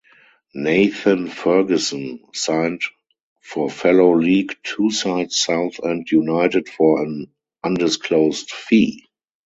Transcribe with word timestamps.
Nathan 0.55 1.29
Ferguson 1.29 2.21
signed 2.33 2.81
for 3.39 3.69
fellow 3.69 4.15
League 4.17 4.55
Two 4.63 4.89
side 4.89 5.31
Southend 5.31 6.09
United 6.11 6.67
for 6.69 7.03
an 7.03 7.31
undisclosed 7.63 8.49
fee. 8.49 9.05